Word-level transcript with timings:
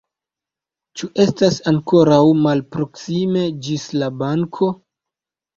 Ĉu 1.01 1.09
estas 1.23 1.59
ankoraŭ 1.71 2.17
malproksime 2.47 3.45
ĝis 3.69 3.87
la 4.01 4.11
banko? 4.23 4.73